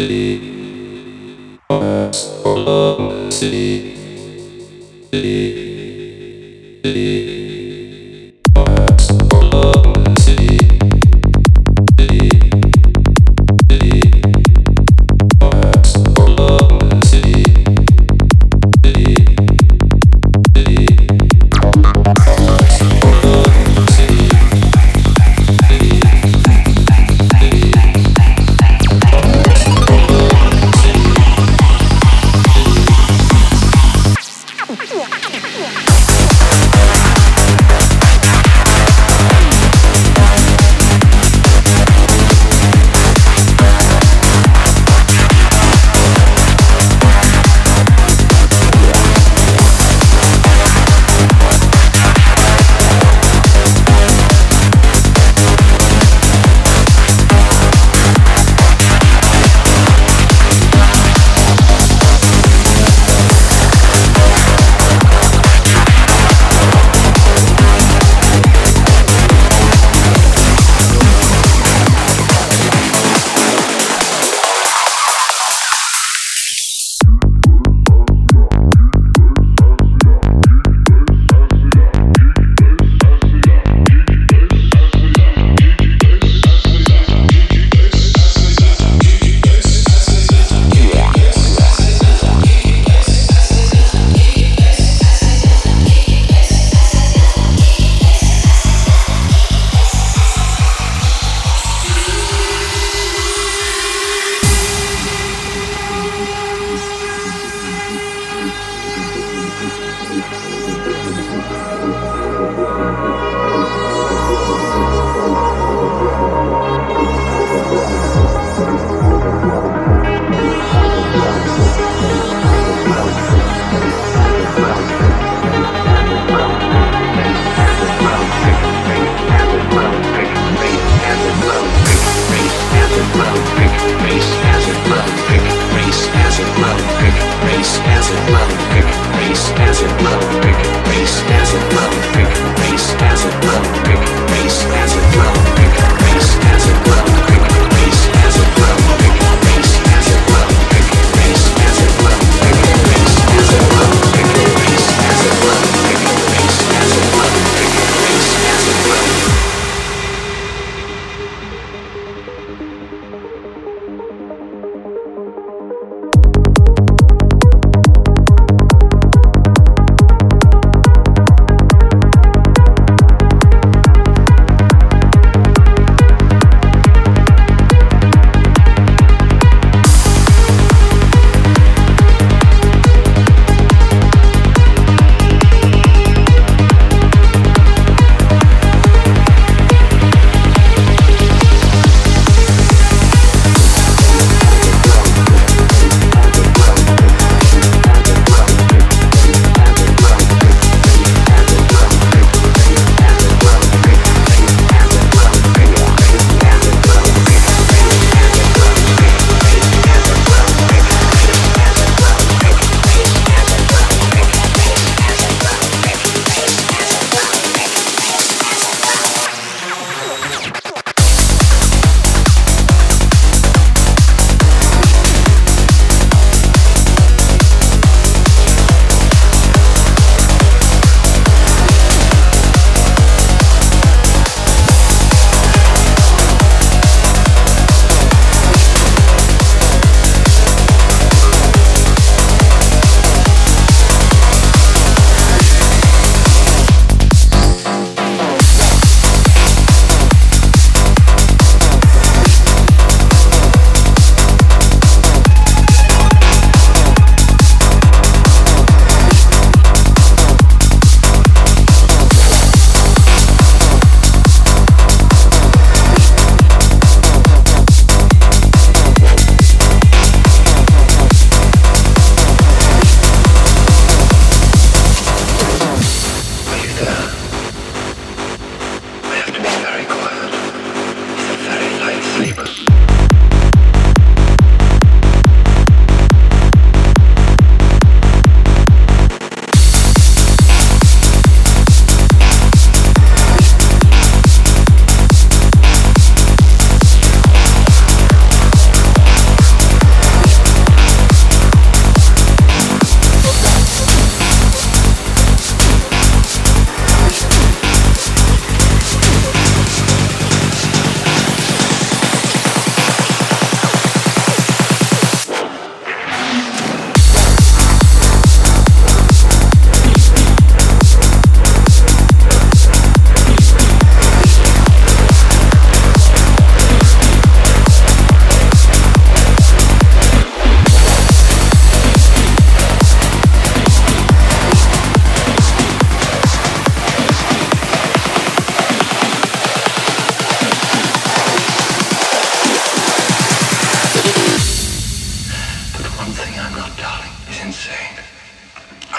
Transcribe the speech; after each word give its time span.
Yeah. 0.00 0.60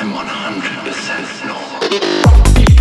I'm 0.03 0.13
100% 0.13 1.45
normal. 1.45 2.80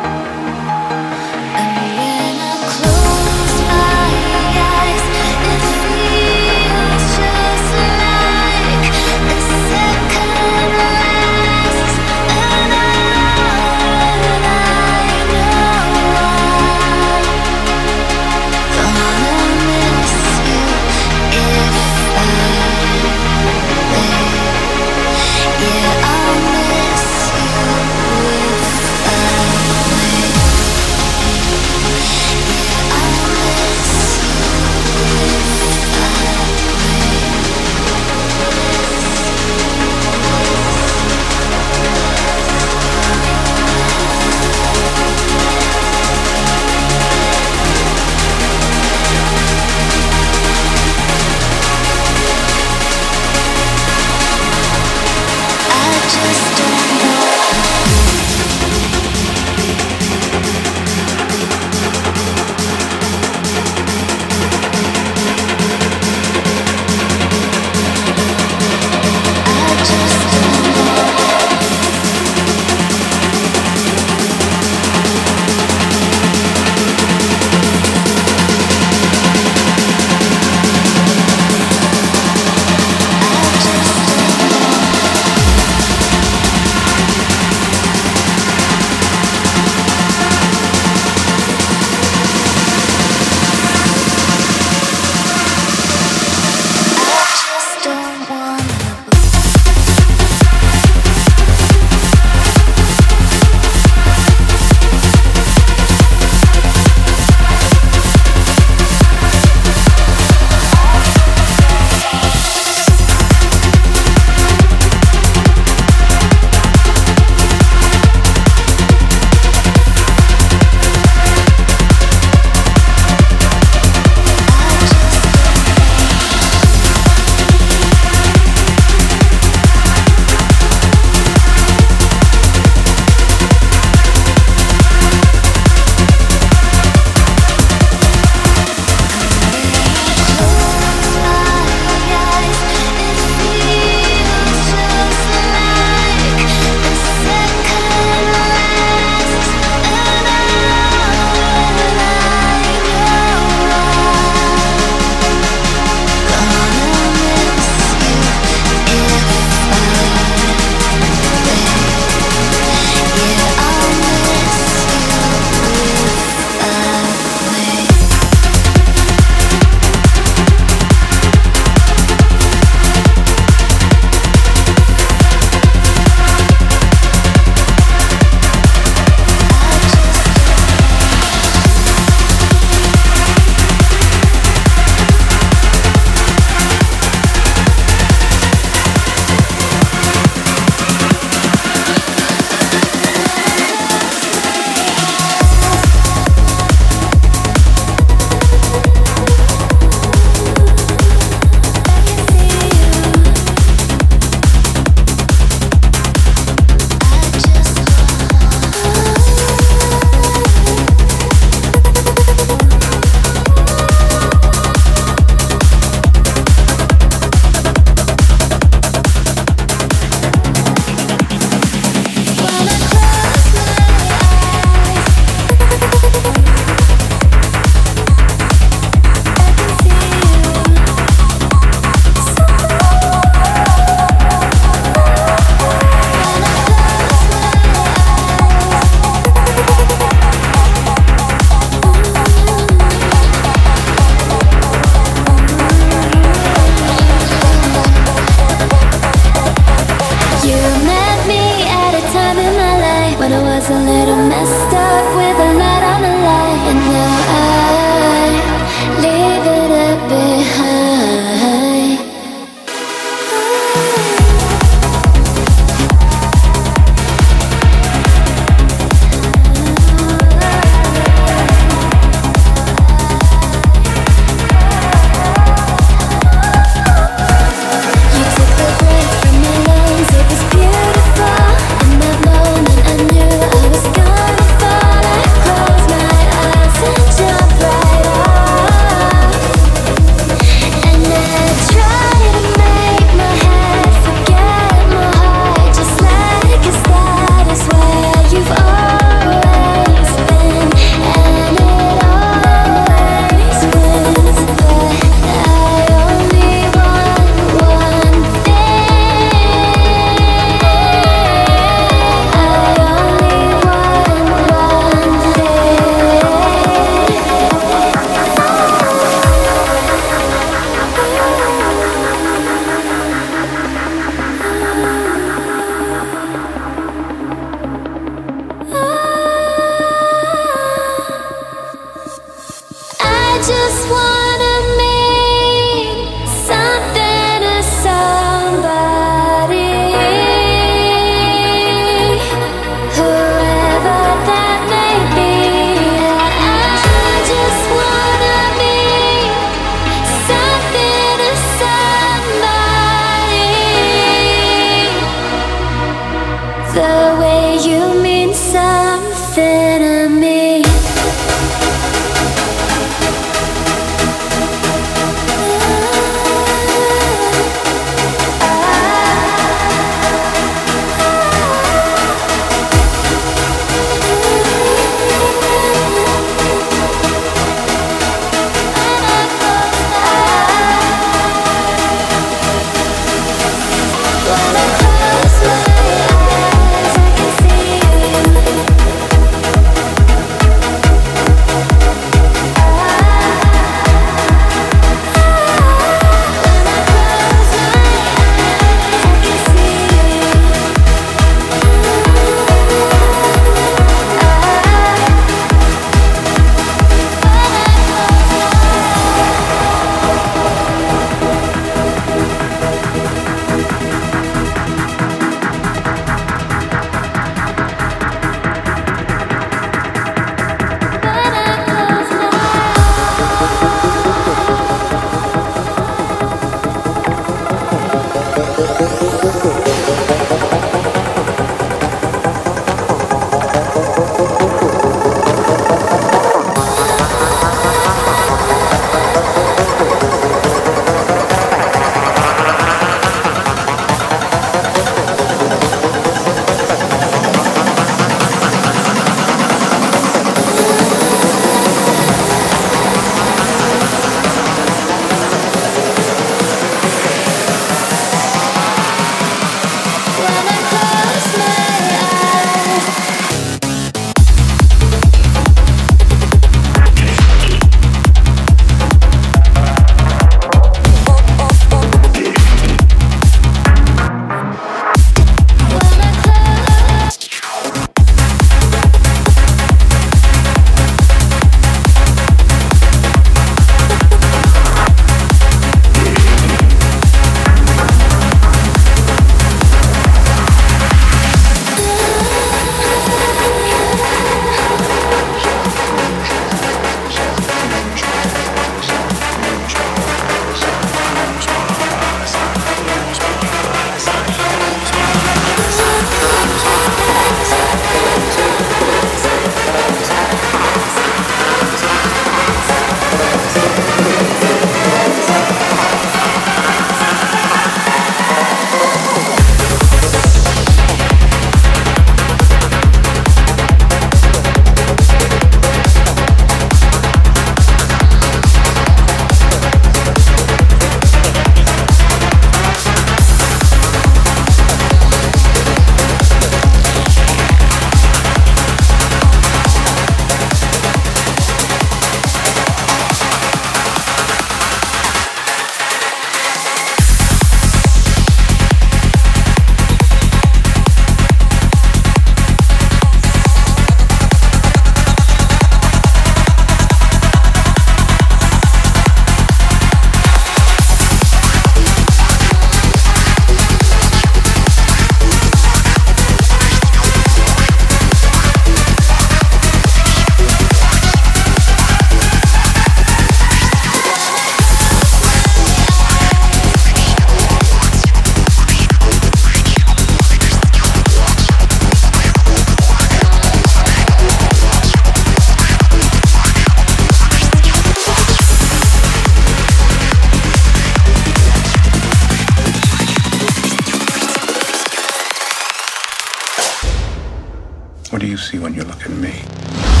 You 598.31 598.37
see 598.37 598.59
when 598.59 598.73
you 598.73 598.81
look 598.85 599.03
at 599.03 599.11
me? 599.11 600.00